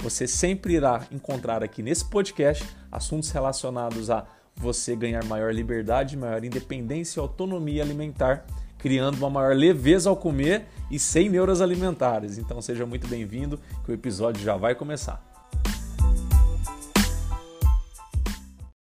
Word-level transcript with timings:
Você 0.00 0.26
sempre 0.26 0.74
irá 0.74 1.06
encontrar 1.10 1.62
aqui 1.62 1.82
nesse 1.82 2.04
podcast 2.04 2.64
assuntos 2.92 3.30
relacionados 3.30 4.10
a 4.10 4.26
você 4.54 4.94
ganhar 4.94 5.24
maior 5.24 5.52
liberdade, 5.52 6.16
maior 6.16 6.44
independência 6.44 7.18
e 7.18 7.22
autonomia 7.22 7.82
alimentar, 7.82 8.46
criando 8.78 9.16
uma 9.16 9.30
maior 9.30 9.56
leveza 9.56 10.08
ao 10.08 10.16
comer 10.16 10.66
e 10.90 10.98
sem 10.98 11.28
neuras 11.28 11.60
alimentares. 11.60 12.38
Então 12.38 12.60
seja 12.60 12.86
muito 12.86 13.08
bem-vindo, 13.08 13.58
que 13.84 13.90
o 13.90 13.94
episódio 13.94 14.42
já 14.42 14.56
vai 14.56 14.74
começar. 14.74 15.22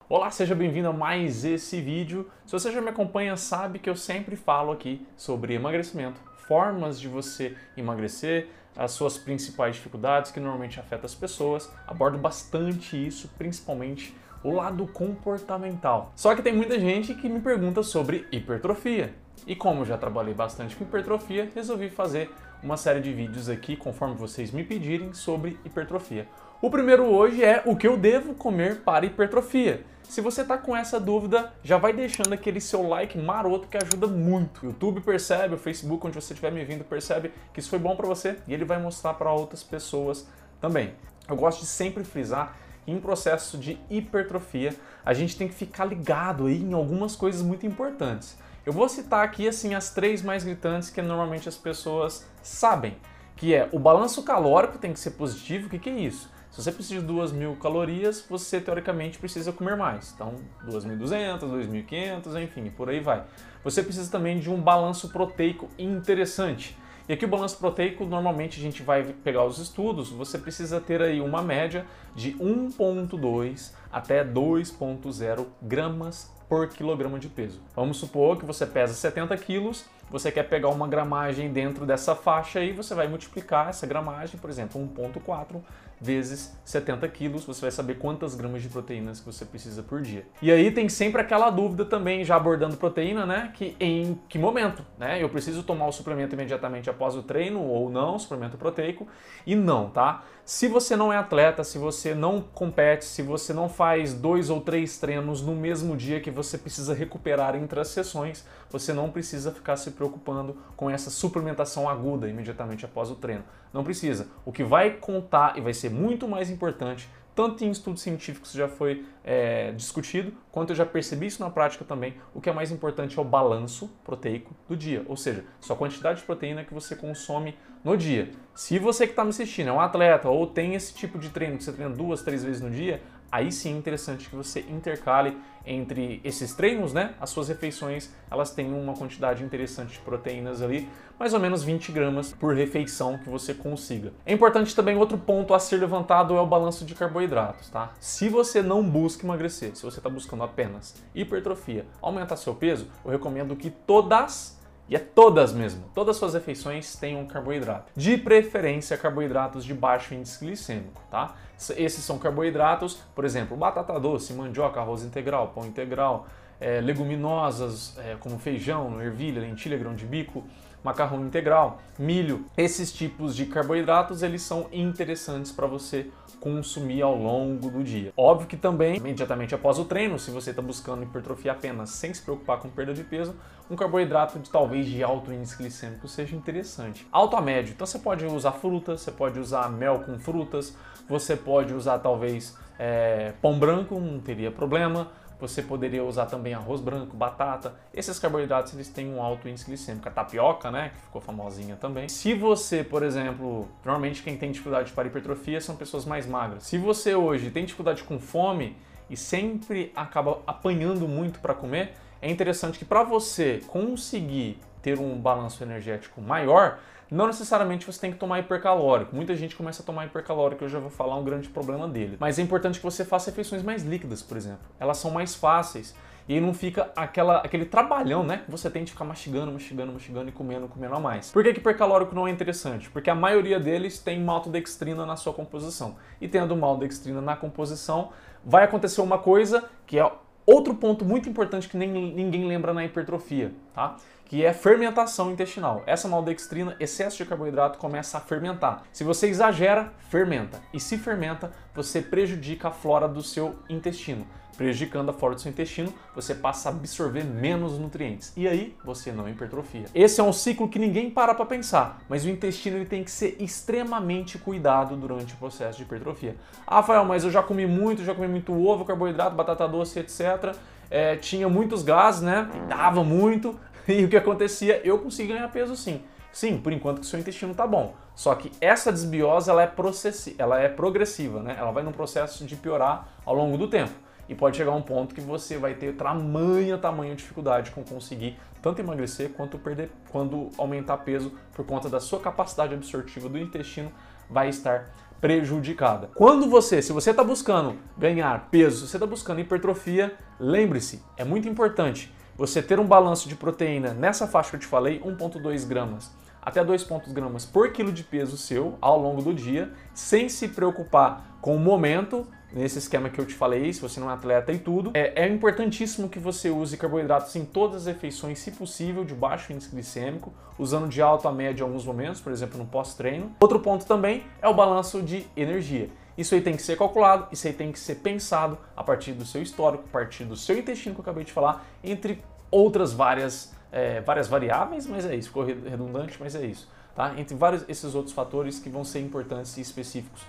Olá, 0.09 0.31
seja 0.31 0.55
bem-vindo 0.55 0.89
a 0.89 0.93
mais 0.93 1.45
esse 1.45 1.81
vídeo. 1.81 2.31
Se 2.45 2.53
você 2.53 2.71
já 2.71 2.81
me 2.81 2.91
acompanha, 2.91 3.37
sabe 3.37 3.79
que 3.79 3.89
eu 3.89 3.97
sempre 3.97 4.37
falo 4.37 4.73
aqui 4.73 5.07
sobre 5.17 5.55
emagrecimento, 5.55 6.21
formas 6.47 7.01
de 7.01 7.09
você 7.09 7.57
emagrecer, 7.77 8.49
as 8.77 8.93
suas 8.93 9.17
principais 9.17 9.77
dificuldades 9.77 10.31
que 10.31 10.41
normalmente 10.41 10.81
afetam 10.81 11.07
as 11.07 11.15
pessoas. 11.15 11.71
Abordo 11.87 12.19
bastante 12.19 12.97
isso, 13.07 13.29
principalmente 13.39 14.15
o 14.43 14.51
lado 14.51 14.87
comportamental. 14.87 16.13
Só 16.15 16.35
que 16.35 16.43
tem 16.43 16.55
muita 16.55 16.79
gente 16.79 17.15
que 17.15 17.29
me 17.29 17.41
pergunta 17.41 17.83
sobre 17.83 18.27
hipertrofia. 18.31 19.15
E 19.47 19.57
como 19.57 19.81
eu 19.81 19.87
já 19.87 19.97
trabalhei 19.97 20.35
bastante 20.35 20.77
com 20.77 20.85
hipertrofia, 20.85 21.51
resolvi 21.55 21.89
fazer 21.91 22.31
uma 22.63 22.77
série 22.77 23.01
de 23.01 23.13
vídeos 23.13 23.49
aqui, 23.49 23.77
conforme 23.77 24.15
vocês 24.15 24.51
me 24.51 24.65
pedirem, 24.65 25.13
sobre 25.13 25.59
hipertrofia. 25.65 26.27
O 26.63 26.71
primeiro 26.71 27.05
hoje 27.05 27.45
é 27.45 27.63
o 27.67 27.77
que 27.77 27.87
eu 27.87 27.97
devo 27.97 28.35
comer 28.35 28.81
para 28.81 29.05
hipertrofia. 29.05 29.85
Se 30.09 30.21
você 30.21 30.43
está 30.43 30.57
com 30.57 30.77
essa 30.77 31.01
dúvida, 31.01 31.53
já 31.63 31.77
vai 31.77 31.93
deixando 31.93 32.33
aquele 32.33 32.61
seu 32.61 32.87
like 32.87 33.19
maroto 33.19 33.67
que 33.67 33.77
ajuda 33.77 34.07
muito. 34.07 34.63
O 34.63 34.67
YouTube 34.67 35.01
percebe, 35.01 35.55
o 35.55 35.59
Facebook, 35.59 36.07
onde 36.07 36.15
você 36.15 36.33
estiver 36.33 36.53
me 36.53 36.65
vindo, 36.65 36.85
percebe 36.85 37.33
que 37.53 37.61
isso 37.61 37.71
foi 37.71 37.79
bom 37.79 37.97
para 37.97 38.07
você 38.07 38.39
e 38.47 38.55
ele 38.55 38.65
vai 38.65 38.81
mostrar 38.81 39.15
para 39.15 39.33
outras 39.33 39.63
pessoas 39.63 40.27
também. 40.61 40.95
Eu 41.29 41.37
gosto 41.37 41.61
de 41.61 41.67
sempre 41.67 42.05
frisar 42.05 42.57
em 42.87 43.01
processo 43.01 43.57
de 43.57 43.79
hipertrofia, 43.89 44.75
a 45.05 45.15
gente 45.15 45.37
tem 45.37 45.49
que 45.49 45.55
ficar 45.55 45.87
ligado 45.87 46.47
aí 46.47 46.63
em 46.63 46.75
algumas 46.75 47.17
coisas 47.17 47.43
muito 47.43 47.67
importantes. 47.67 48.37
Eu 48.65 48.73
vou 48.73 48.89
citar 48.89 49.25
aqui 49.25 49.49
assim 49.49 49.75
as 49.75 49.91
três 49.91 50.23
mais 50.23 50.45
gritantes 50.45 50.91
que 50.91 51.01
normalmente 51.03 51.49
as 51.49 51.57
pessoas 51.57 52.27
sabem, 52.43 52.97
que 53.37 53.55
é 53.55 53.69
o 53.73 53.79
balanço 53.79 54.23
calórico 54.23 54.79
tem 54.79 54.93
que 54.93 55.01
ser 55.01 55.13
positivo. 55.13 55.67
O 55.67 55.71
que, 55.71 55.79
que 55.79 55.91
é 55.91 55.99
isso? 55.99 56.31
Se 56.55 56.63
você 56.63 56.71
precisa 56.71 57.05
de 57.05 57.13
2.000 57.13 57.59
calorias, 57.59 58.25
você 58.31 58.61
teoricamente 58.61 59.19
precisa 59.19 59.51
comer 59.51 59.77
mais. 59.77 60.13
Então, 60.15 60.37
2.200, 60.65 61.41
2.500, 61.41 62.45
enfim, 62.45 62.71
por 62.71 62.89
aí 62.89 63.01
vai. 63.01 63.25
Você 63.65 63.83
precisa 63.83 64.09
também 64.09 64.39
de 64.39 64.49
um 64.49 64.61
balanço 64.61 65.09
proteico 65.09 65.69
interessante. 65.77 66.79
E 67.09 67.13
aqui 67.13 67.25
o 67.25 67.29
balanço 67.29 67.59
proteico, 67.59 68.05
normalmente 68.05 68.61
a 68.61 68.63
gente 68.63 68.85
vai 68.85 69.03
pegar 69.03 69.45
os 69.45 69.59
estudos, 69.59 70.11
você 70.11 70.39
precisa 70.39 70.81
ter 70.81 71.03
aí 71.03 71.21
uma 71.21 71.43
média 71.43 71.85
de 72.15 72.35
1.2 72.35 73.73
até 73.91 74.25
2.0 74.25 75.47
gramas 75.61 76.33
por 76.49 76.69
quilograma 76.69 77.19
de 77.19 77.29
peso. 77.29 77.61
Vamos 77.75 77.97
supor 77.97 78.39
que 78.39 78.47
você 78.47 78.65
pesa 78.65 78.95
70 78.95 79.37
quilos, 79.39 79.87
você 80.09 80.31
quer 80.31 80.45
pegar 80.45 80.69
uma 80.69 80.87
gramagem 80.87 81.53
dentro 81.53 81.85
dessa 81.85 82.15
faixa 82.15 82.61
aí, 82.61 82.73
você 82.73 82.95
vai 82.95 83.09
multiplicar 83.09 83.71
essa 83.71 83.87
gramagem, 83.89 84.39
por 84.39 84.49
exemplo, 84.49 84.81
1.4 84.81 85.61
vezes 86.05 86.55
70 86.65 87.09
quilos, 87.09 87.45
você 87.45 87.63
vai 87.63 87.71
saber 87.71 87.95
quantas 87.95 88.35
gramas 88.35 88.63
de 88.63 88.69
proteínas 88.69 89.21
que 89.21 89.27
você 89.27 89.45
precisa 89.45 89.83
por 89.83 90.03
dia. 90.03 90.27
E 90.43 90.53
aí 90.53 90.71
tem 90.71 90.89
sempre 90.89 91.21
aquela 91.21 91.51
dúvida 91.51 91.85
também, 91.85 92.25
já 92.25 92.37
abordando 92.37 92.77
proteína, 92.77 93.25
né? 93.25 93.53
Que 93.55 93.75
em 93.81 94.19
que 94.29 94.39
momento, 94.39 94.85
né? 94.99 95.23
Eu 95.23 95.29
preciso 95.29 95.63
tomar 95.63 95.87
o 95.87 95.93
suplemento 95.93 96.35
imediatamente 96.35 96.91
após 96.91 97.17
o 97.17 97.23
treino 97.23 97.63
ou 97.63 97.89
não, 97.89 98.19
suplemento 98.19 98.59
proteico? 98.59 99.07
E 99.47 99.57
não, 99.57 99.89
tá? 99.89 100.25
Se 100.47 100.69
você 100.69 100.95
não 100.95 101.11
é 101.11 101.17
atleta, 101.17 101.65
se 101.65 101.79
você 101.79 102.15
não 102.15 102.39
compete, 102.39 103.07
se 103.07 103.23
você 103.23 103.55
não 103.55 103.67
faz 103.67 104.13
dois 104.13 104.51
ou 104.51 104.61
três 104.61 104.99
treinos 104.99 105.41
no 105.41 105.55
mesmo 105.55 105.97
dia 105.97 106.21
que 106.21 106.31
você 106.31 106.59
precisa 106.59 106.93
recuperar 106.93 107.57
entre 107.57 107.81
as 107.81 107.89
sessões, 107.89 108.45
você 108.69 108.93
não 108.93 109.11
precisa 109.11 109.51
ficar 109.51 109.77
se 109.77 109.93
preocupando 109.93 110.55
com 110.77 110.91
essa 110.91 111.09
suplementação 111.09 111.89
aguda 111.89 112.29
imediatamente 112.29 112.85
após 112.85 113.11
o 113.11 113.15
treino. 113.15 113.43
Não 113.73 113.83
precisa. 113.83 114.29
O 114.45 114.53
que 114.53 114.63
vai 114.63 114.91
contar 114.91 115.57
e 115.57 115.63
vai 115.63 115.73
ser 115.73 115.91
muito 115.91 116.29
mais 116.29 116.51
importante 116.51 117.09
tanto 117.35 117.65
em 117.65 117.71
estudos 117.71 118.03
científicos 118.03 118.53
já 118.53 118.69
foi 118.69 119.05
é, 119.25 119.73
discutido, 119.73 120.33
quanto 120.53 120.71
eu 120.71 120.77
já 120.77 120.87
percebi 120.87 121.27
isso 121.27 121.43
na 121.43 121.51
prática 121.51 121.85
também, 121.85 122.15
o 122.35 122.41
que 122.41 122.49
é 122.49 122.53
mais 122.53 122.71
importante 122.71 123.19
é 123.19 123.23
o 123.23 123.25
balanço 123.25 123.91
proteico 124.05 124.55
do 124.69 124.77
dia, 124.77 125.05
ou 125.09 125.17
seja, 125.17 125.45
sua 125.61 125.77
quantidade 125.77 126.21
de 126.21 126.27
proteína 126.27 126.65
que 126.65 126.73
você 126.73 126.95
consome 126.95 127.57
no 127.83 127.97
dia. 127.97 128.31
Se 128.55 128.79
você 128.79 129.07
que 129.07 129.13
está 129.13 129.25
me 129.25 129.31
assistindo 129.31 129.69
é 129.69 129.73
um 129.73 129.81
atleta 129.81 130.29
ou 130.29 130.47
tem 130.47 130.75
esse 130.75 130.95
tipo 130.95 131.19
de 131.19 131.29
treino 131.31 131.59
que 131.59 131.65
você 131.65 131.73
treina 131.73 131.95
duas, 131.95 132.23
três 132.23 132.45
vezes 132.45 132.63
no 132.63 132.71
dia, 132.71 133.03
aí 133.35 133.51
sim 133.51 133.75
é 133.75 133.77
interessante 133.77 134.31
que 134.31 134.37
você 134.37 134.61
intercale 134.61 135.37
entre 135.67 136.21
esses 136.23 136.55
treinos, 136.55 136.93
né? 136.93 137.15
As 137.21 137.31
suas 137.31 137.49
refeições, 137.49 138.11
elas 138.31 138.53
têm 138.53 138.73
uma 138.73 138.95
quantidade 138.95 139.43
interessante 139.43 139.95
de 139.95 139.99
proteínas 139.99 140.63
ali, 140.63 140.89
mais 141.19 141.35
ou 141.35 141.41
menos 141.41 141.65
20 141.65 141.91
gramas 141.91 142.33
por 142.33 142.55
refeição 142.55 143.19
que 143.19 143.29
você 143.29 143.53
consiga. 143.53 144.13
É 144.25 144.33
importante 144.33 144.77
também 144.77 144.97
outro 144.97 145.19
ponto 145.19 145.53
a 145.53 145.59
ser 145.59 145.79
levantado 145.79 146.37
é 146.37 146.41
o 146.41 146.47
balanço 146.47 146.85
de 146.85 146.95
carboidratos, 146.95 147.69
tá? 147.71 147.93
Se 147.99 148.29
você 148.29 148.63
não 148.63 148.89
busca 148.89 149.27
emagrecer, 149.27 149.75
se 149.75 149.83
você 149.83 149.99
está 149.99 150.09
buscando 150.09 150.45
apenas 150.45 150.95
hipertrofia, 151.13 151.87
aumentar 152.01 152.37
seu 152.37 152.55
peso, 152.55 152.87
eu 153.05 153.11
recomendo 153.11 153.57
que 153.57 153.69
todas 153.69 154.57
e 154.89 154.97
é 154.97 154.99
todas 154.99 155.53
mesmo. 155.53 155.85
Todas 155.95 156.17
as 156.17 156.19
suas 156.19 156.35
refeições 156.35 156.97
tenham 156.97 157.25
carboidrato. 157.27 157.91
De 157.97 158.19
preferência, 158.19 158.97
carboidratos 158.97 159.65
de 159.65 159.73
baixo 159.73 160.15
índice 160.15 160.45
glicêmico, 160.45 161.03
tá? 161.11 161.35
Esses 161.77 162.05
são 162.05 162.19
carboidratos, 162.19 162.99
por 163.15 163.25
exemplo, 163.25 163.57
batata 163.57 163.99
doce, 163.99 164.33
mandioca, 164.33 164.81
arroz 164.81 165.03
integral, 165.03 165.49
pão 165.55 165.65
integral, 165.65 166.27
é, 166.61 166.81
leguminosas 166.81 167.97
é, 167.99 168.17
como 168.21 168.39
feijão, 168.39 169.01
ervilha, 169.01 169.41
lentilha, 169.41 169.77
grão 169.77 169.95
de 169.95 170.05
bico, 170.05 170.45
macarrão 170.85 171.25
integral, 171.25 171.79
milho. 171.99 172.45
Esses 172.57 172.93
tipos 172.93 173.35
de 173.35 173.47
carboidratos 173.47 174.23
eles 174.23 174.43
são 174.43 174.69
interessantes 174.71 175.51
para 175.51 175.67
você 175.67 176.11
consumir 176.39 177.01
ao 177.01 177.17
longo 177.17 177.71
do 177.71 177.83
dia. 177.83 178.13
Óbvio 178.17 178.47
que 178.47 178.57
também, 178.57 178.97
imediatamente 178.99 179.55
após 179.55 179.79
o 179.79 179.87
treino, 179.87 180.19
se 180.19 180.31
você 180.31 180.51
está 180.51 180.61
buscando 180.61 181.03
hipertrofia 181.03 181.53
apenas 181.53 181.89
sem 181.91 182.13
se 182.13 182.21
preocupar 182.21 182.59
com 182.59 182.69
perda 182.69 182.93
de 182.93 183.03
peso, 183.03 183.35
um 183.71 183.75
carboidrato 183.75 184.39
de 184.39 184.51
talvez 184.51 184.87
de 184.87 185.03
alto 185.03 185.33
índice 185.33 185.57
glicêmico 185.57 186.07
seja 186.07 186.37
interessante. 186.37 187.07
Alto 187.11 187.35
a 187.35 187.41
médio, 187.41 187.73
então 187.73 187.87
você 187.87 187.99
pode 187.99 188.27
usar 188.27 188.53
frutas, 188.53 189.01
você 189.01 189.11
pode 189.11 189.41
usar 189.41 189.71
mel 189.71 190.01
com 190.01 190.19
frutas, 190.19 190.77
você 191.09 191.35
pode 191.35 191.73
usar 191.73 191.99
talvez 191.99 192.55
é, 192.79 193.33
pão 193.41 193.59
branco, 193.59 193.99
não 193.99 194.21
teria 194.21 194.51
problema 194.51 195.09
você 195.41 195.63
poderia 195.63 196.05
usar 196.05 196.27
também 196.27 196.55
arroz 196.55 196.81
branco, 196.81 197.17
batata. 197.17 197.75
Esses 197.93 198.19
carboidratos 198.19 198.73
eles 198.75 198.89
têm 198.89 199.13
um 199.13 199.23
alto 199.23 199.49
índice 199.49 199.67
glicêmico. 199.67 200.09
A 200.09 200.11
tapioca, 200.11 200.71
né, 200.71 200.91
que 200.95 201.01
ficou 201.03 201.21
famosinha 201.21 201.77
também. 201.77 202.09
Se 202.09 202.35
você, 202.35 202.83
por 202.85 203.03
exemplo, 203.03 203.69
normalmente 203.85 204.23
quem 204.23 204.37
tem 204.37 204.51
dificuldade 204.51 204.93
para 204.93 205.09
hipertrofia 205.09 205.61
são 205.61 205.77
pessoas 205.77 206.05
mais 206.05 206.27
magras. 206.27 206.65
Se 206.65 206.79
você 206.79 207.15
hoje 207.15 207.51
tem 207.51 207.65
dificuldade 207.65 208.03
com 208.05 208.19
fome 208.19 208.77
e 209.11 209.17
sempre 209.17 209.93
acaba 209.95 210.41
apanhando 210.47 211.07
muito 211.07 211.41
para 211.41 211.55
comer, 211.55 211.95
é 212.23 212.31
interessante 212.31 212.79
que 212.79 212.85
para 212.85 213.03
você 213.03 213.61
conseguir 213.67 214.59
ter 214.85 215.01
um 215.01 215.19
balanço 215.19 215.65
energético 215.65 216.21
maior, 216.21 216.79
não 217.11 217.27
necessariamente 217.27 217.87
você 217.87 217.99
tem 217.99 218.13
que 218.13 218.19
tomar 218.19 218.41
hipercalórico. 218.41 219.17
Muita 219.17 219.35
gente 219.35 219.57
começa 219.57 219.83
a 219.83 219.87
tomar 219.87 220.05
hipercalórico, 220.05 220.63
eu 220.63 220.69
já 220.69 220.79
vou 220.79 220.91
falar 220.91 221.17
um 221.17 221.25
grande 221.25 221.49
problema 221.49 221.89
dele. 221.89 222.19
Mas 222.21 222.39
é 222.39 222.43
importante 222.43 222.79
que 222.79 222.85
você 222.85 223.03
faça 223.03 223.31
refeições 223.31 223.63
mais 223.63 223.83
líquidas, 223.83 224.21
por 224.21 224.37
exemplo. 224.37 224.61
Elas 224.79 224.99
são 224.99 225.11
mais 225.11 225.35
fáceis. 225.35 225.95
E 226.29 226.41
não 226.41 226.55
fica 226.55 226.91
aquela, 226.97 227.39
aquele 227.39 227.67
trabalhão, 227.67 228.25
né? 228.25 228.45
Você 228.49 228.71
tem 228.71 228.83
de 228.83 228.93
ficar 228.93 229.05
mastigando, 229.05 229.53
mastigando, 229.53 229.93
mastigando 229.93 230.29
e 230.29 230.33
comendo, 230.33 230.69
comendo 230.69 230.95
a 230.95 231.01
mais. 231.01 231.31
Por 231.31 231.43
que, 231.43 231.53
que 231.53 231.61
hipercalórico 231.61 232.15
não 232.15 232.27
é 232.27 232.31
interessante? 232.31 232.91
Porque 232.91 233.11
a 233.11 233.15
maioria 233.15 233.61
deles 233.61 233.99
tem 233.99 234.21
maltodextrina 234.21 235.05
na 235.05 235.17
sua 235.17 235.35
composição. 235.35 235.97
E 236.21 236.29
tendo 236.29 236.57
maltodextrina 236.57 237.21
na 237.21 237.37
composição, 237.37 238.11
vai 238.45 238.65
acontecer 238.65 239.03
uma 239.03 239.19
coisa 239.19 239.65
que 239.87 239.99
é 239.99 240.11
outro 240.47 240.75
ponto 240.75 241.05
muito 241.05 241.29
importante 241.29 241.69
que 241.69 241.77
nem, 241.77 241.91
ninguém 241.91 242.47
lembra 242.47 242.73
na 242.73 242.85
hipertrofia, 242.85 243.53
tá? 243.75 243.97
Que 244.35 244.45
é 244.45 244.53
fermentação 244.53 245.31
intestinal. 245.31 245.85
Essa 245.87 246.09
maltodextrina, 246.09 246.75
excesso 246.81 247.19
de 247.19 247.25
carboidrato, 247.25 247.79
começa 247.79 248.19
a 248.19 248.21
fermentar. 248.21 248.83
Se 248.93 249.05
você 249.05 249.29
exagera, 249.29 249.93
fermenta. 250.11 250.61
E 250.73 250.81
se 250.81 250.99
fermenta, 250.99 251.53
você 251.73 252.03
prejudica 252.03 252.67
a 252.67 252.71
flora 252.73 253.07
do 253.07 253.23
seu 253.23 253.55
intestino. 253.69 254.27
Prejudicando 254.57 255.11
a 255.11 255.13
flora 255.13 255.37
do 255.37 255.41
seu 255.41 255.53
intestino, 255.53 255.95
você 256.17 256.35
passa 256.35 256.69
a 256.69 256.73
absorver 256.73 257.23
menos 257.23 257.79
nutrientes. 257.79 258.33
E 258.37 258.49
aí, 258.49 258.77
você 258.85 259.13
não 259.13 259.29
hipertrofia. 259.29 259.85
Esse 259.95 260.21
é 260.21 260.25
um 260.25 260.33
ciclo 260.33 260.69
que 260.69 260.81
ninguém 260.81 261.11
para 261.11 261.33
para 261.33 261.47
pensar, 261.47 262.01
mas 262.09 262.25
o 262.25 262.29
intestino 262.29 262.77
ele 262.77 262.87
tem 262.87 263.05
que 263.05 263.13
ser 263.13 263.37
extremamente 263.39 264.37
cuidado 264.37 264.97
durante 264.97 265.33
o 265.35 265.37
processo 265.37 265.79
de 265.79 265.85
hipertrofia. 265.85 266.35
Ah, 266.67 266.79
Rafael, 266.79 267.05
mas 267.05 267.23
eu 267.23 267.31
já 267.31 267.41
comi 267.41 267.67
muito, 267.67 268.03
já 268.03 268.13
comi 268.13 268.27
muito 268.27 268.53
ovo, 268.53 268.85
carboidrato, 268.85 269.37
batata 269.37 269.69
doce, 269.69 270.01
etc. 270.01 270.57
É, 270.91 271.15
tinha 271.15 271.49
muitos 271.49 271.85
gases, 271.85 272.23
né? 272.23 272.51
Dava 272.69 273.05
muito. 273.05 273.57
E 273.89 274.05
o 274.05 274.09
que 274.09 274.17
acontecia? 274.17 274.81
Eu 274.85 274.99
consegui 274.99 275.33
ganhar 275.33 275.49
peso 275.49 275.77
sim. 275.77 276.03
Sim, 276.33 276.59
por 276.59 276.73
enquanto 276.73 277.01
que 277.01 277.07
o 277.07 277.09
seu 277.09 277.21
intestino 277.21 277.55
tá 277.55 277.67
bom. 277.67 277.95
Só 278.15 278.35
que 278.35 278.51
essa 278.61 278.91
desbiose 278.91 279.49
ela 279.49 279.63
é, 279.63 279.67
processi 279.67 280.35
ela 280.37 280.59
é 280.59 280.69
progressiva, 280.69 281.41
né? 281.41 281.55
Ela 281.59 281.71
vai 281.71 281.85
num 281.85 281.93
processo 281.93 282.45
de 282.45 282.57
piorar 282.57 283.09
ao 283.25 283.35
longo 283.35 283.57
do 283.57 283.69
tempo. 283.69 283.93
E 284.29 284.35
pode 284.35 284.57
chegar 284.57 284.73
a 284.73 284.75
um 284.75 284.83
ponto 284.83 285.15
que 285.15 285.21
você 285.21 285.59
vai 285.59 285.75
ter 285.75 285.95
tamanha, 285.95 286.79
tamanha 286.79 287.15
dificuldade 287.15 287.71
com 287.71 287.85
conseguir 287.85 288.37
tanto 288.63 288.81
emagrecer 288.81 289.31
quanto 289.31 289.59
perder, 289.59 289.91
quando 290.11 290.49
aumentar 290.57 290.97
peso 290.99 291.33
por 291.53 291.67
conta 291.67 291.89
da 291.89 292.01
sua 292.01 292.19
capacidade 292.19 292.73
absortiva 292.73 293.29
do 293.29 293.39
intestino 293.39 293.93
vai 294.29 294.49
estar 294.49 294.91
prejudicada. 295.21 296.11
Quando 296.15 296.49
você, 296.49 296.81
se 296.81 296.93
você 296.93 297.11
está 297.11 297.23
buscando 297.23 297.77
ganhar 297.97 298.49
peso, 298.51 298.87
se 298.87 298.91
você 298.91 298.97
está 298.97 299.07
buscando 299.07 299.41
hipertrofia, 299.41 300.15
lembre-se, 300.41 301.03
é 301.17 301.25
muito 301.25 301.49
importante 301.49 302.13
você 302.37 302.63
ter 302.63 302.79
um 302.81 302.87
balanço 302.87 303.29
de 303.29 303.37
proteína 303.37 303.95
nessa 303.95 304.27
faixa 304.27 304.51
que 304.51 304.57
eu 304.57 304.61
te 304.61 304.67
falei, 304.67 305.01
1,2 305.01 305.67
gramas 305.67 306.11
até 306.45 306.63
2 306.63 306.87
gramas 307.09 307.47
por 307.47 307.73
quilo 307.73 307.91
de 307.91 308.05
peso 308.05 308.37
seu 308.37 308.77
ao 308.81 309.01
longo 309.01 309.23
do 309.23 309.33
dia, 309.33 309.73
sem 309.95 310.29
se 310.29 310.49
preocupar 310.49 311.39
com 311.41 311.57
o 311.57 311.59
momento, 311.59 312.27
nesse 312.53 312.79
esquema 312.79 313.09
que 313.09 313.19
eu 313.19 313.27
te 313.27 313.35
falei, 313.35 313.73
se 313.73 313.81
você 313.81 313.99
não 313.99 314.11
é 314.11 314.15
atleta 314.15 314.53
e 314.53 314.59
tudo. 314.59 314.93
É, 314.95 315.25
é 315.25 315.29
importantíssimo 315.29 316.09
que 316.09 316.19
você 316.19 316.51
use 316.51 316.77
carboidratos 316.77 317.35
em 317.35 317.45
todas 317.45 317.83
as 317.83 317.87
refeições, 317.87 318.39
se 318.39 318.53
possível, 318.53 319.05
de 319.05 319.15
baixo 319.15 319.53
índice 319.53 319.71
glicêmico, 319.71 320.33
usando 320.59 320.89
de 320.89 321.03
alto 321.03 321.27
a 321.27 321.33
médio 321.33 321.65
em 321.65 321.67
alguns 321.67 321.85
momentos, 321.85 322.21
por 322.21 322.33
exemplo, 322.33 322.59
no 322.59 322.67
pós-treino. 322.67 323.35
Outro 323.41 323.59
ponto 323.61 323.85
também 323.87 324.25
é 324.41 324.49
o 324.49 324.55
balanço 324.55 325.03
de 325.03 325.27
energia. 325.37 325.89
Isso 326.17 326.35
aí 326.35 326.41
tem 326.41 326.57
que 326.57 326.63
ser 326.63 326.77
calculado, 326.79 327.27
isso 327.33 327.47
aí 327.47 327.53
tem 327.53 327.73
que 327.73 327.79
ser 327.79 327.97
pensado 327.97 328.59
a 328.77 328.85
partir 328.85 329.13
do 329.13 329.25
seu 329.25 329.43
histórico, 329.43 329.85
a 329.89 329.93
partir 329.93 330.25
do 330.25 330.37
seu 330.37 330.57
intestino 330.57 330.95
que 330.95 331.01
eu 331.01 331.03
acabei 331.03 331.25
de 331.25 331.33
falar, 331.33 331.67
entre 331.83 332.23
outras 332.51 332.93
várias, 332.93 333.53
é, 333.73 334.01
várias 334.01 334.29
variáveis, 334.29 334.87
mas 334.87 335.05
é 335.05 335.17
isso, 335.17 335.29
ficou 335.29 335.45
redundante, 335.45 336.17
mas 336.21 336.35
é 336.35 336.47
isso. 336.47 336.69
Tá? 336.95 337.19
Entre 337.19 337.35
vários 337.35 337.65
esses 337.69 337.95
outros 337.95 338.15
fatores 338.15 338.61
que 338.61 338.69
vão 338.69 338.85
ser 338.85 339.01
importantes 339.01 339.57
e 339.57 339.61
específicos 339.61 340.23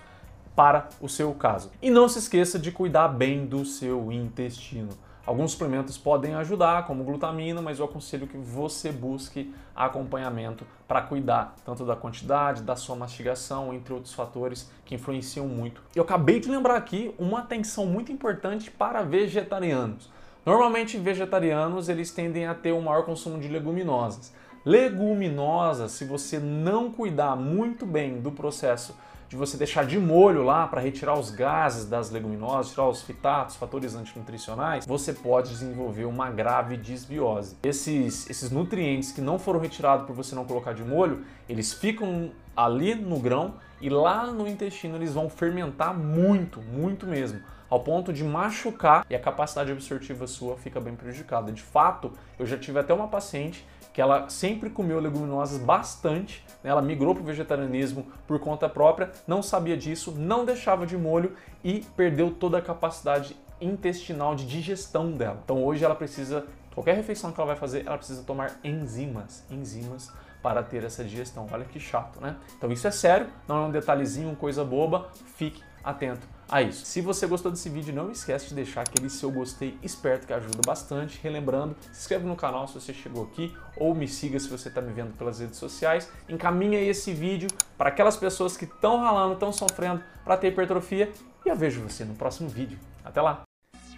para 0.56 0.90
o 1.00 1.08
seu 1.08 1.34
caso. 1.34 1.70
E 1.82 1.92
não 1.92 2.10
se 2.10 2.18
esqueça 2.18 2.58
de 2.58 2.72
cuidar 2.72 3.10
bem 3.10 3.46
do 3.46 3.64
seu 3.66 4.12
intestino. 4.12 4.90
Alguns 5.26 5.54
suplementos 5.54 5.98
podem 5.98 6.36
ajudar, 6.36 6.86
como 6.86 7.04
glutamina, 7.04 7.60
mas 7.60 7.80
eu 7.80 7.86
aconselho 7.86 8.28
que 8.28 8.38
você 8.38 8.92
busque 8.92 9.52
acompanhamento 9.76 10.68
para 10.88 11.02
cuidar 11.02 11.56
tanto 11.66 11.84
da 11.84 11.96
quantidade, 11.96 12.62
da 12.62 12.76
sua 12.76 12.96
mastigação, 12.96 13.74
entre 13.74 13.92
outros 13.92 14.14
fatores 14.14 14.70
que 14.86 14.94
influenciam 14.94 15.48
muito. 15.48 15.82
Eu 15.96 16.04
acabei 16.04 16.40
de 16.40 16.48
lembrar 16.48 16.76
aqui 16.76 17.14
uma 17.18 17.40
atenção 17.40 17.88
muito 17.88 18.12
importante 18.12 18.70
para 18.70 19.02
vegetarianos. 19.02 20.12
Normalmente 20.46 21.00
vegetarianos 21.00 21.90
eles 21.90 22.12
tendem 22.12 22.46
a 22.46 22.54
ter 22.54 22.72
um 22.72 22.82
maior 22.82 23.04
consumo 23.04 23.40
de 23.40 23.48
leguminosas. 23.48 24.32
Leguminosas, 24.64 25.94
se 25.94 26.06
você 26.06 26.38
não 26.38 26.92
cuidar 26.92 27.36
muito 27.36 27.84
bem 27.84 28.22
do 28.22 28.32
processo 28.32 28.96
de 29.28 29.36
você 29.36 29.58
deixar 29.58 29.86
de 29.86 30.00
molho 30.00 30.44
lá 30.44 30.68
para 30.68 30.82
retirar 30.82 31.18
os 31.18 31.32
gases 31.32 31.86
das 31.86 32.10
leguminosas, 32.10 32.72
tirar 32.72 32.88
os 32.88 33.02
fitatos, 33.02 33.56
fatores 33.56 33.96
antinutricionais, 33.96 34.86
você 34.86 35.14
pode 35.14 35.50
desenvolver 35.50 36.06
uma 36.06 36.30
grave 36.30 36.78
desbiose. 36.78 37.58
Esses, 37.64 38.30
esses 38.30 38.52
nutrientes 38.52 39.12
que 39.12 39.22
não 39.22 39.40
foram 39.40 39.60
retirados 39.60 40.06
por 40.06 40.16
você 40.16 40.36
não 40.36 40.46
colocar 40.46 40.74
de 40.74 40.84
molho, 40.84 41.24
eles 41.50 41.74
ficam 41.74 42.32
ali 42.56 42.96
no 42.96 43.20
grão 43.20 43.56
e 43.82 43.90
lá 43.90 44.28
no 44.28 44.48
intestino 44.48 44.96
eles 44.96 45.14
vão 45.14 45.30
fermentar 45.30 45.94
muito, 45.94 46.62
muito 46.62 47.06
mesmo 47.06 47.42
ao 47.70 47.80
ponto 47.80 48.14
de 48.14 48.24
machucar 48.24 49.06
e 49.10 49.16
a 49.16 49.20
capacidade 49.20 49.72
absortiva 49.72 50.28
sua 50.28 50.58
fica 50.58 50.80
bem 50.80 50.96
prejudicada. 50.96 51.52
De 51.52 51.62
fato, 51.62 52.12
eu 52.38 52.46
já 52.46 52.58
tive 52.58 52.80
até 52.80 52.94
uma 52.94 53.08
paciente 53.08 53.66
que 53.96 54.02
ela 54.02 54.28
sempre 54.28 54.70
comeu 54.70 55.00
leguminosas 55.00 55.58
bastante, 55.58 56.44
né? 56.62 56.70
ela 56.70 56.82
migrou 56.82 57.16
para 57.16 57.24
o 57.24 57.26
vegetarianismo 57.26 58.06
por 58.28 58.38
conta 58.42 58.68
própria, 58.68 59.10
não 59.26 59.42
sabia 59.42 59.78
disso, 59.78 60.12
não 60.12 60.44
deixava 60.44 60.86
de 60.86 60.98
molho 60.98 61.34
e 61.64 61.80
perdeu 61.96 62.30
toda 62.30 62.58
a 62.58 62.62
capacidade 62.62 63.38
intestinal 63.62 64.36
de 64.36 64.46
digestão 64.46 65.14
dela. 65.14 65.40
Então 65.46 65.64
hoje 65.64 65.86
ela 65.86 65.96
precisa, 65.96 66.46
qualquer 66.74 66.98
refeição 66.98 67.32
que 67.32 67.40
ela 67.40 67.48
vai 67.48 67.56
fazer, 67.56 67.88
ela 67.88 67.98
precisa 67.98 68.22
tomar 68.24 68.60
enzimas, 68.66 69.46
enzimas 69.50 70.12
para 70.44 70.62
ter 70.62 70.84
essa 70.84 71.02
digestão. 71.02 71.48
Olha 71.50 71.64
que 71.64 71.80
chato, 71.80 72.20
né? 72.20 72.36
Então 72.58 72.70
isso 72.74 72.86
é 72.86 72.92
sério, 72.92 73.28
não 73.48 73.64
é 73.64 73.68
um 73.68 73.72
detalhezinho, 73.72 74.36
coisa 74.36 74.66
boba, 74.66 75.08
fique 75.38 75.64
atento 75.86 76.28
a 76.50 76.62
isso. 76.62 76.86
Se 76.86 77.00
você 77.00 77.28
gostou 77.28 77.52
desse 77.52 77.70
vídeo, 77.70 77.94
não 77.94 78.12
esquece 78.12 78.50
de 78.50 78.56
deixar 78.56 78.82
aquele 78.82 79.10
seu 79.10 79.32
gostei 79.32 79.78
esperto 79.82 80.28
que 80.28 80.34
ajuda 80.34 80.60
bastante. 80.66 81.20
Relembrando, 81.22 81.76
se 81.92 82.02
inscreve 82.02 82.26
no 82.26 82.36
canal 82.36 82.68
se 82.68 82.74
você 82.74 82.94
chegou 82.94 83.24
aqui 83.24 83.56
ou 83.78 83.94
me 83.94 84.08
siga 84.08 84.40
se 84.40 84.50
você 84.50 84.68
está 84.70 84.82
me 84.82 84.92
vendo 84.92 85.16
pelas 85.18 85.40
redes 85.40 85.58
sociais. 85.58 86.10
Encaminha 86.28 86.80
esse 86.82 87.14
vídeo 87.14 87.48
para 87.78 87.90
aquelas 87.90 88.18
pessoas 88.18 88.58
que 88.58 88.66
estão 88.66 89.00
ralando, 89.00 89.34
estão 89.34 89.54
sofrendo 89.54 90.04
para 90.24 90.38
ter 90.38 90.48
hipertrofia 90.48 91.12
e 91.46 91.50
eu 91.50 91.56
vejo 91.56 91.82
você 91.82 92.04
no 92.04 92.16
próximo 92.16 92.50
vídeo. 92.50 92.80
Até 93.04 93.22
lá! 93.22 93.45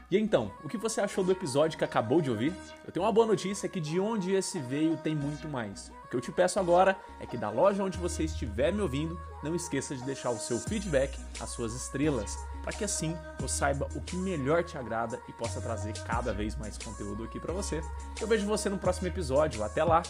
E 0.10 0.18
então, 0.18 0.52
o 0.64 0.70
que 0.70 0.78
você 0.78 1.02
achou 1.02 1.22
do 1.22 1.34
episódio 1.34 1.78
que 1.78 1.84
acabou 1.84 2.22
de 2.22 2.32
ouvir? 2.32 2.54
Eu 2.86 2.94
tenho 2.94 3.06
uma 3.06 3.12
boa 3.12 3.28
notícia 3.28 3.68
que 3.68 3.82
de 3.82 4.00
onde 4.00 4.34
esse 4.34 4.58
veio 4.58 4.96
tem 4.96 5.14
muito 5.14 5.50
mais. 5.50 5.92
O 6.06 6.08
que 6.08 6.16
eu 6.16 6.22
te 6.22 6.32
peço 6.32 6.58
agora 6.60 6.98
é 7.20 7.26
que 7.26 7.36
da 7.36 7.50
loja 7.50 7.84
onde 7.84 7.98
você 7.98 8.24
estiver 8.24 8.72
me 8.72 8.82
ouvindo, 8.82 9.20
não 9.44 9.54
esqueça 9.54 9.94
de 9.94 10.04
deixar 10.06 10.30
o 10.30 10.40
seu 10.40 10.60
feedback, 10.60 11.20
as 11.42 11.50
suas 11.50 11.74
estrelas, 11.74 12.38
para 12.64 12.72
que 12.72 12.86
assim 12.86 13.18
eu 13.42 13.50
saiba 13.50 13.90
o 13.96 14.02
que 14.02 14.16
melhor 14.16 14.64
te 14.64 14.78
agrada 14.78 15.20
e 15.28 15.34
possa 15.34 15.60
trazer 15.60 15.92
cada 16.06 16.32
vez 16.34 16.56
mais 16.56 16.78
conteúdo 16.78 17.26
aqui 17.26 17.38
para 17.38 17.54
você. 17.54 17.82
Eu 18.22 18.28
vejo 18.28 18.48
você 18.48 18.70
no 18.70 18.78
próximo 18.78 19.10
episódio. 19.10 19.62
Até 19.62 19.84
lá! 19.84 20.04